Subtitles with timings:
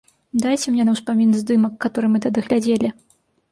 [0.45, 2.93] Дайце мне на ўспамін здымак, каторы мы тады глядзелі.